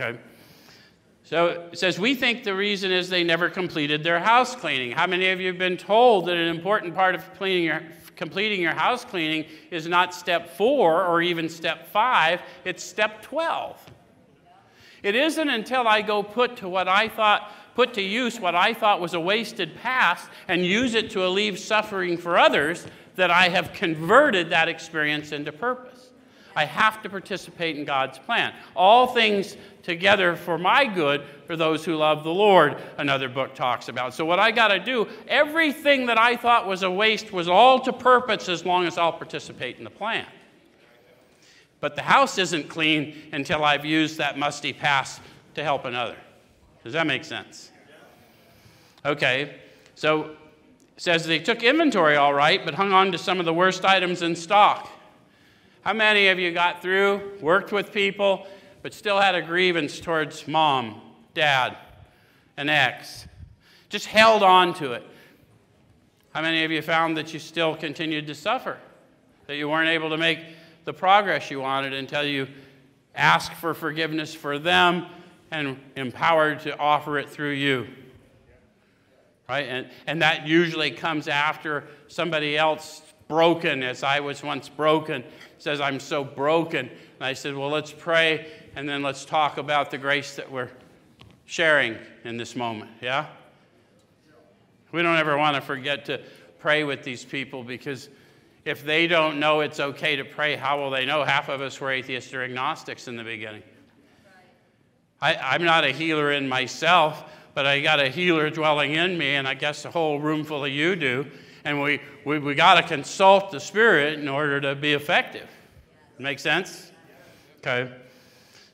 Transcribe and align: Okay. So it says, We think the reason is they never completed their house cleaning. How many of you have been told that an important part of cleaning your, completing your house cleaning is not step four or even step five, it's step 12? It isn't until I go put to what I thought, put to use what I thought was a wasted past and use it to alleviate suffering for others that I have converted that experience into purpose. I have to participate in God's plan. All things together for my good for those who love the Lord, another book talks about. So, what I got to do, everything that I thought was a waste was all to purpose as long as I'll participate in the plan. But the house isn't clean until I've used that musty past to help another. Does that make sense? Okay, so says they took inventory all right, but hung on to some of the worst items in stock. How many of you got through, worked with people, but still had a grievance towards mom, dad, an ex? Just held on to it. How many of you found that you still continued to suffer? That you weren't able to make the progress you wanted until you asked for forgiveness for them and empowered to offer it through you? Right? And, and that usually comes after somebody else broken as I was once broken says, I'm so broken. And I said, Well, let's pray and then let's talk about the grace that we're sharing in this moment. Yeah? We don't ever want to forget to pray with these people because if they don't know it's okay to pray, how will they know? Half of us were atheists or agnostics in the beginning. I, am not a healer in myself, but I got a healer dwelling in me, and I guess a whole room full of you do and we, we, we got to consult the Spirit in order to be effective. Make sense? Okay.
Okay. 0.00 0.18
So 1.24 1.68
it 1.72 1.78
says, 1.78 1.98
We 1.98 2.14
think 2.14 2.44
the 2.44 2.54
reason 2.54 2.92
is 2.92 3.08
they 3.08 3.24
never 3.24 3.50
completed 3.50 4.04
their 4.04 4.20
house 4.20 4.54
cleaning. 4.54 4.92
How 4.92 5.06
many 5.06 5.28
of 5.30 5.40
you 5.40 5.48
have 5.48 5.58
been 5.58 5.76
told 5.76 6.26
that 6.26 6.36
an 6.36 6.48
important 6.48 6.94
part 6.94 7.14
of 7.14 7.34
cleaning 7.34 7.64
your, 7.64 7.82
completing 8.16 8.60
your 8.60 8.74
house 8.74 9.04
cleaning 9.04 9.44
is 9.70 9.88
not 9.88 10.14
step 10.14 10.56
four 10.56 11.04
or 11.04 11.20
even 11.20 11.48
step 11.48 11.88
five, 11.88 12.40
it's 12.64 12.82
step 12.82 13.22
12? 13.22 13.84
It 15.02 15.14
isn't 15.16 15.48
until 15.48 15.86
I 15.86 16.02
go 16.02 16.22
put 16.22 16.56
to 16.58 16.68
what 16.68 16.88
I 16.88 17.08
thought, 17.08 17.52
put 17.74 17.94
to 17.94 18.02
use 18.02 18.40
what 18.40 18.54
I 18.54 18.74
thought 18.74 19.00
was 19.00 19.14
a 19.14 19.20
wasted 19.20 19.76
past 19.76 20.28
and 20.46 20.64
use 20.64 20.94
it 20.94 21.10
to 21.10 21.26
alleviate 21.26 21.60
suffering 21.60 22.16
for 22.16 22.38
others 22.38 22.86
that 23.16 23.30
I 23.30 23.48
have 23.48 23.72
converted 23.72 24.50
that 24.50 24.68
experience 24.68 25.32
into 25.32 25.52
purpose. 25.52 25.97
I 26.58 26.64
have 26.64 27.00
to 27.04 27.08
participate 27.08 27.76
in 27.76 27.84
God's 27.84 28.18
plan. 28.18 28.52
All 28.74 29.06
things 29.06 29.56
together 29.84 30.34
for 30.34 30.58
my 30.58 30.86
good 30.86 31.22
for 31.46 31.54
those 31.54 31.84
who 31.84 31.94
love 31.94 32.24
the 32.24 32.34
Lord, 32.34 32.78
another 32.96 33.28
book 33.28 33.54
talks 33.54 33.88
about. 33.88 34.12
So, 34.12 34.24
what 34.24 34.40
I 34.40 34.50
got 34.50 34.68
to 34.68 34.80
do, 34.80 35.06
everything 35.28 36.06
that 36.06 36.18
I 36.18 36.34
thought 36.34 36.66
was 36.66 36.82
a 36.82 36.90
waste 36.90 37.32
was 37.32 37.46
all 37.46 37.78
to 37.82 37.92
purpose 37.92 38.48
as 38.48 38.66
long 38.66 38.86
as 38.86 38.98
I'll 38.98 39.12
participate 39.12 39.78
in 39.78 39.84
the 39.84 39.90
plan. 39.90 40.26
But 41.78 41.94
the 41.94 42.02
house 42.02 42.38
isn't 42.38 42.68
clean 42.68 43.14
until 43.30 43.64
I've 43.64 43.84
used 43.84 44.18
that 44.18 44.36
musty 44.36 44.72
past 44.72 45.20
to 45.54 45.62
help 45.62 45.84
another. 45.84 46.16
Does 46.82 46.92
that 46.94 47.06
make 47.06 47.24
sense? 47.24 47.70
Okay, 49.06 49.60
so 49.94 50.34
says 50.96 51.24
they 51.24 51.38
took 51.38 51.62
inventory 51.62 52.16
all 52.16 52.34
right, 52.34 52.64
but 52.64 52.74
hung 52.74 52.92
on 52.92 53.12
to 53.12 53.18
some 53.18 53.38
of 53.38 53.44
the 53.44 53.54
worst 53.54 53.84
items 53.84 54.22
in 54.22 54.34
stock. 54.34 54.90
How 55.82 55.92
many 55.92 56.28
of 56.28 56.38
you 56.38 56.52
got 56.52 56.82
through, 56.82 57.38
worked 57.40 57.72
with 57.72 57.92
people, 57.92 58.46
but 58.82 58.92
still 58.92 59.20
had 59.20 59.34
a 59.34 59.42
grievance 59.42 60.00
towards 60.00 60.46
mom, 60.46 61.00
dad, 61.34 61.76
an 62.56 62.68
ex? 62.68 63.26
Just 63.88 64.06
held 64.06 64.42
on 64.42 64.74
to 64.74 64.92
it. 64.92 65.04
How 66.34 66.42
many 66.42 66.64
of 66.64 66.70
you 66.70 66.82
found 66.82 67.16
that 67.16 67.32
you 67.32 67.38
still 67.40 67.74
continued 67.74 68.26
to 68.26 68.34
suffer? 68.34 68.76
That 69.46 69.56
you 69.56 69.68
weren't 69.68 69.88
able 69.88 70.10
to 70.10 70.18
make 70.18 70.40
the 70.84 70.92
progress 70.92 71.50
you 71.50 71.60
wanted 71.60 71.92
until 71.92 72.24
you 72.24 72.48
asked 73.14 73.54
for 73.54 73.74
forgiveness 73.74 74.34
for 74.34 74.58
them 74.58 75.06
and 75.50 75.78
empowered 75.96 76.60
to 76.60 76.78
offer 76.78 77.18
it 77.18 77.30
through 77.30 77.52
you? 77.52 77.88
Right? 79.48 79.66
And, 79.66 79.88
and 80.06 80.22
that 80.22 80.46
usually 80.46 80.90
comes 80.90 81.28
after 81.28 81.84
somebody 82.08 82.56
else 82.56 83.02
broken 83.28 83.82
as 83.82 84.02
I 84.02 84.20
was 84.20 84.42
once 84.42 84.68
broken 84.68 85.22
says, 85.58 85.80
I'm 85.80 86.00
so 86.00 86.24
broken. 86.24 86.88
And 86.88 87.24
I 87.24 87.34
said, 87.34 87.54
Well, 87.54 87.68
let's 87.68 87.92
pray 87.92 88.46
and 88.74 88.88
then 88.88 89.02
let's 89.02 89.24
talk 89.24 89.58
about 89.58 89.90
the 89.90 89.98
grace 89.98 90.36
that 90.36 90.50
we're 90.50 90.70
sharing 91.44 91.96
in 92.24 92.36
this 92.36 92.56
moment. 92.56 92.90
Yeah? 93.00 93.26
We 94.92 95.02
don't 95.02 95.16
ever 95.16 95.36
want 95.36 95.56
to 95.56 95.60
forget 95.60 96.06
to 96.06 96.20
pray 96.58 96.84
with 96.84 97.02
these 97.02 97.24
people 97.24 97.62
because 97.62 98.08
if 98.64 98.84
they 98.84 99.06
don't 99.06 99.38
know 99.38 99.60
it's 99.60 99.80
okay 99.80 100.16
to 100.16 100.24
pray, 100.24 100.56
how 100.56 100.78
will 100.78 100.90
they 100.90 101.04
know? 101.04 101.24
Half 101.24 101.48
of 101.48 101.60
us 101.60 101.80
were 101.80 101.90
atheists 101.90 102.32
or 102.32 102.42
agnostics 102.42 103.08
in 103.08 103.16
the 103.16 103.24
beginning. 103.24 103.62
I, 105.20 105.56
am 105.56 105.64
not 105.64 105.84
a 105.84 105.90
healer 105.90 106.32
in 106.32 106.48
myself, 106.48 107.24
but 107.54 107.66
I 107.66 107.80
got 107.80 107.98
a 107.98 108.08
healer 108.08 108.50
dwelling 108.50 108.92
in 108.94 109.18
me, 109.18 109.34
and 109.34 109.48
I 109.48 109.54
guess 109.54 109.84
a 109.84 109.90
whole 109.90 110.20
room 110.20 110.44
full 110.44 110.64
of 110.64 110.70
you 110.70 110.94
do 110.94 111.26
and 111.64 111.80
we, 111.80 112.00
we, 112.24 112.38
we 112.38 112.54
got 112.54 112.74
to 112.74 112.82
consult 112.82 113.50
the 113.50 113.60
Spirit 113.60 114.18
in 114.18 114.28
order 114.28 114.60
to 114.60 114.74
be 114.74 114.92
effective. 114.92 115.48
Make 116.18 116.38
sense? 116.38 116.90
Okay. 117.58 117.92